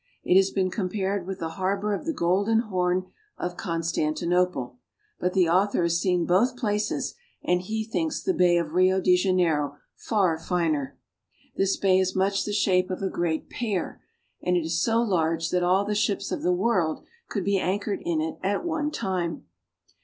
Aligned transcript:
It 0.23 0.35
has 0.35 0.49
been 0.49 0.71
compared 0.71 1.27
with 1.27 1.37
the 1.37 1.49
harbor 1.59 1.93
of 1.93 2.07
the 2.07 2.11
Golden 2.11 2.57
Horn 2.61 3.05
of 3.37 3.55
Con 3.55 3.81
stantinople; 3.81 4.77
but 5.19 5.33
the 5.33 5.47
author 5.47 5.83
has 5.83 6.01
seen 6.01 6.25
both 6.25 6.57
places, 6.57 7.13
and 7.43 7.61
he 7.61 7.83
thinks 7.83 8.19
the 8.23 8.33
Bay 8.33 8.57
of 8.57 8.73
Rio 8.73 8.99
de 8.99 9.15
Janeiro 9.15 9.77
far 9.95 10.39
finer. 10.39 10.97
This 11.55 11.77
bay 11.77 11.99
is 11.99 12.15
much 12.15 12.45
the 12.45 12.51
shape 12.51 12.89
of 12.89 13.03
a 13.03 13.09
great 13.11 13.47
pear, 13.47 14.01
and 14.41 14.57
is 14.57 14.81
so 14.81 15.03
large 15.03 15.51
that 15.51 15.61
all 15.61 15.85
the 15.85 15.93
ships 15.93 16.31
of 16.31 16.41
the 16.41 16.51
world 16.51 17.03
could 17.29 17.43
be 17.43 17.59
anchored 17.59 18.01
in 18.03 18.21
it 18.21 18.39
at 18.41 18.65
one 18.65 18.89
time. 18.89 19.45